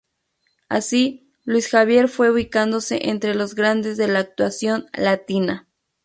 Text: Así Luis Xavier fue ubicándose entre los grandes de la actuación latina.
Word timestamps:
Así 0.67 1.31
Luis 1.43 1.69
Xavier 1.69 2.07
fue 2.07 2.31
ubicándose 2.31 3.09
entre 3.11 3.35
los 3.35 3.53
grandes 3.53 3.97
de 3.97 4.07
la 4.07 4.17
actuación 4.17 4.87
latina. 4.93 5.67